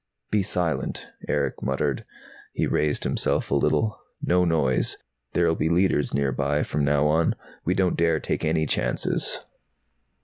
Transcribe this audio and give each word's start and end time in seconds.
"Be 0.31 0.41
silent," 0.41 1.05
Erick 1.27 1.61
muttered. 1.61 2.05
He 2.53 2.65
raised 2.65 3.03
himself 3.03 3.51
a 3.51 3.55
little. 3.55 3.99
"No 4.19 4.45
noise. 4.45 4.97
There'll 5.33 5.53
be 5.53 5.69
Leiters 5.69 6.11
nearby, 6.11 6.63
from 6.63 6.83
now 6.83 7.05
on. 7.05 7.35
We 7.65 7.75
don't 7.75 7.97
dare 7.97 8.19
take 8.19 8.43
any 8.43 8.65
chances." 8.65 9.41